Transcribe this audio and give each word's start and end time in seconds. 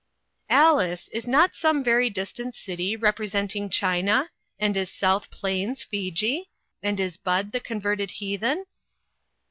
"Alice, 0.49 1.09
is 1.09 1.25
some 1.25 1.31
not 1.77 1.85
very 1.85 2.09
distant 2.09 2.55
city 2.55 2.95
rep 2.95 3.19
resenting 3.19 3.69
China? 3.69 4.31
and 4.59 4.75
is 4.75 4.89
South 4.91 5.29
Plains 5.29 5.83
Fiji? 5.83 6.49
and 6.81 6.99
is 6.99 7.17
Bud 7.17 7.51
the 7.51 7.59
converted 7.59 8.09
heathen 8.09 8.65